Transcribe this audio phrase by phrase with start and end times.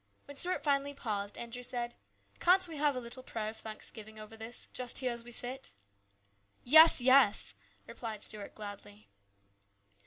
[0.25, 1.93] When Stuart finally paused, Andrew said,"
[2.39, 5.73] Can't we have a little prayer of thanksgiving over this, just here as we sit?""
[6.79, 7.53] Yes, yes,"
[7.85, 9.09] replied Stuart gladly.